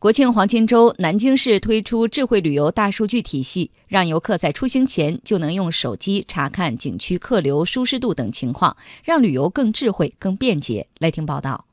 [0.00, 8.74] 国庆黄金周，南京市推出智慧旅游大数据体系，让游客在出行前就能用手机查看景区客流、舒适度等情况，
[9.04, 10.86] 让旅游更智慧、更便捷。
[11.00, 11.66] 来听报道。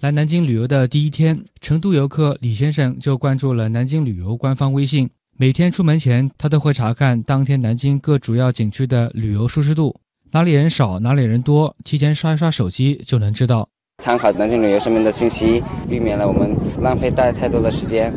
[0.00, 5.10] 来南京旅游的第一天，成都游客李先生就关注了南京旅游官方微信。
[5.36, 10.00] 每天出门前，他都会查看当天南京各主要景区的旅游舒适度，
[10.30, 13.68] 哪里人少，哪里人多，提前刷一刷手机就能知道。
[14.00, 18.12] 参考南京旅游上面的信息，避免了我们浪费带太多的时间。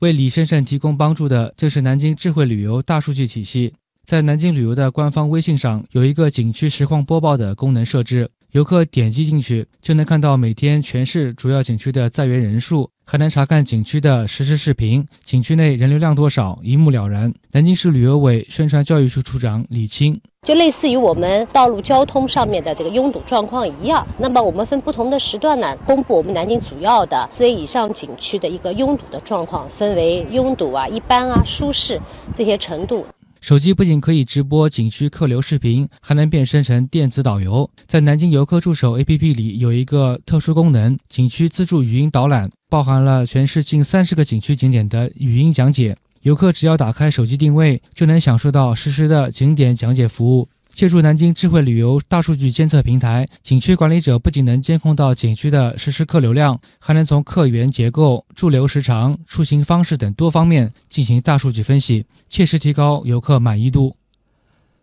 [0.00, 3.72] 为李先生提供帮助的，就是南京智慧旅游大数据体系。
[4.04, 8.28] 在南京旅游的官方微信上，有一个景区实况播报的功能设置。
[8.52, 17.32] 游客点击进去，就能看到每天全市主要景区的在园人数，还能查看景区的实时视频，景区内人流量多少，一目了然。
[17.52, 31.98] 南京市旅游委宣传教育处处长李青，就类似于我们道路交通上面的这个拥堵状况一样，那么我们分不同的时段呢，公布我们南京主要的四 A 以上景区的一个拥堵的状况，分为拥堵啊、一般啊、舒适
[32.34, 33.06] 这些程度。
[33.42, 37.68] 手机不仅可以直播景区客流视频，还能变身成电子导游。
[37.88, 45.96] 在南京游客助手 APP 里有一个特殊功能——景区自助语音导览，包含了全市近三十个景区景点的语音讲解。
[46.20, 50.48] 游客只要打开手机定位，就能享受到实时的景点讲解服务。
[50.74, 63.96] 借助南京智慧旅游大数据监测平台，景区管理者不仅能监控到景区的实时客流量，还能从客源结构、驻留时长、出行方式等多方面进行大数据分析，切实提高游客满意度。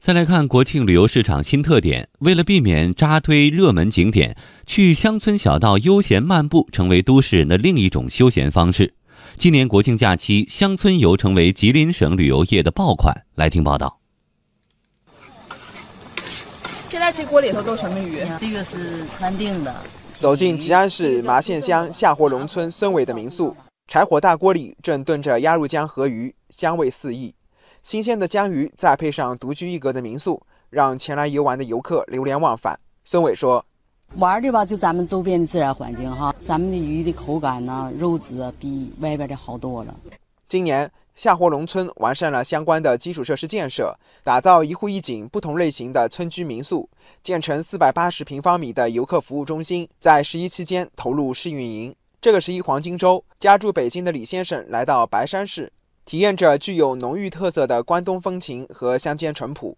[0.00, 8.94] 再来看国庆旅游市场新特点，为了避免扎堆热门景点，去乡村小道悠闲漫步成为都市人的另一种休闲方式。
[9.36, 13.24] 今年国庆假期，乡村游成为吉林省旅游业的爆款。
[13.34, 14.03] 来听报道。
[16.88, 18.20] 现在这锅里头都什么鱼？
[18.38, 19.74] 这个是川定的。
[20.10, 23.54] 走进吉安市麻县乡下活龙村孙伟的民宿，
[23.88, 27.34] 柴火大锅里正炖着鸭绿江河鱼，香味四溢。
[27.82, 32.78] 新鲜的江鱼再配上独具一格的民宿，让前来游玩的游客流连忘返。
[33.04, 33.64] 孙伟说
[34.16, 39.94] ：“玩的吧，就咱们周边的自然环境哈，咱们的鱼的口感呢，肉质比外边的好多了。”
[40.54, 40.88] 今年。
[41.16, 43.92] 夏活农村完善了相关的基础设施建设，
[44.22, 46.88] 打造一户一景不同类型的村居民宿，
[47.24, 51.92] 建成四百八十平方米的游客服务中心，在十一期间投入试运营。
[52.20, 55.72] 这个十一黄金周，家住北京的李先生来到白山市，
[56.04, 59.76] 体验着具有浓郁特色的关东风情和乡间淳朴。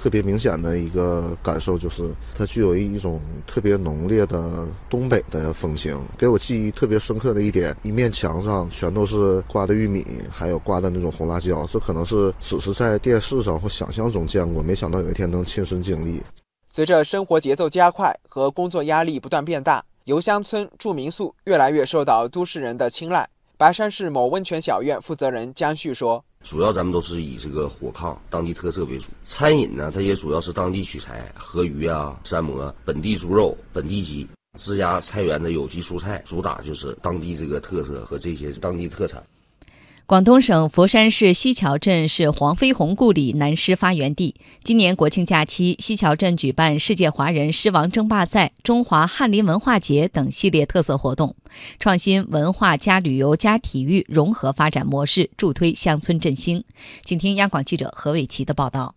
[0.00, 6.00] 特别明显的一个感受就是，它具有一种特别浓烈的东北的风情。
[6.16, 11.66] 给我记忆特别深刻的一点，一面墙上全都是挂的玉米，还有挂的那种红辣椒。
[11.66, 16.22] 这可能是只是在电视上或想象中见过，没想到有一天能亲身经历。
[16.68, 23.28] 随着生活节奏加快和工作压力不断变大，游乡村住民宿越来越受到都市人的青睐。
[23.56, 26.24] 白山市某温泉小院负责人江旭说。
[26.42, 34.26] 主要咱们都是以这个火炕当地特色为主，餐饮呢，它也主要是当地取材，河鱼啊、山蘑、本地猪肉、本地鸡，
[34.58, 39.22] 自家菜园的有机蔬菜，主打就是当地这个特色和这些当地特产。
[40.08, 44.34] 广东省佛山市西樵镇是黄飞鸿故里南狮发源地。
[44.64, 51.36] 今年国庆假期，西樵镇举办世界华人狮王争霸赛、中华翰林文化节等系列特色活动，
[51.78, 56.64] 创新文化加旅游加体育融合发展模式，助推乡村振兴。
[57.04, 58.94] 请听央广记者何伟奇的报道。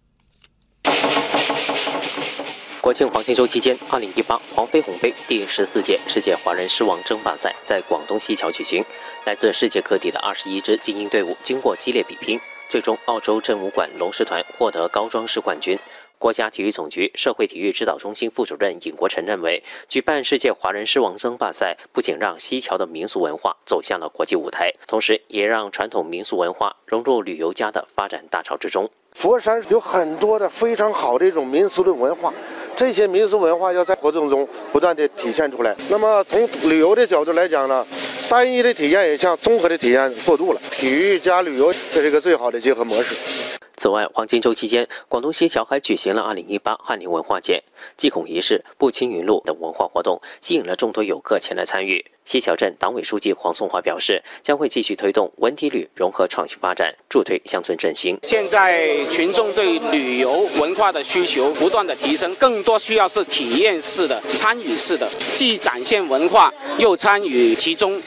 [2.81, 8.83] 国庆黄金周期间，二零一八黄飞鸿杯第十四届世界华人狮王争霸赛在广东西樵举行。
[9.23, 15.77] 来自世界各地的二十一支精英队伍经过激烈比拼，最终澳洲镇武馆龙狮团获得高装饰冠军。
[16.17, 28.89] 国家体育总局社会体育指导中心副主任尹国成认为，举办世界华人狮王争霸赛不仅让西樵的民俗文化走向了国际舞台，同时也让传统民俗文化融入旅游家的发展大潮之中。
[29.13, 32.33] 佛山有很多的非常好的一种民俗的文化。
[32.75, 35.75] 这些民俗文化要在活动中不断的体现出来。
[35.89, 37.85] 那么从旅游的角度来讲呢，
[38.29, 40.61] 单一的体验也向综合的体验过渡了。
[40.71, 43.60] 体育加旅游，这是一个最好的结合模式。
[43.81, 47.63] 此外，黄金周期间，广东西樵还举行了2018翰林文化节、
[47.97, 52.05] 祭孔仪式、步青云路等文化活动，吸引了众多游客前来参与。
[52.23, 58.19] 西樵镇党委书记黄松华表示，将会继续推动文体旅融合创新发展，助推乡村振兴。
[58.21, 67.99] 现在群众对旅游文化的需求不断的提升，更多需要是体验式的、参与式的，既展现文化又参与其中。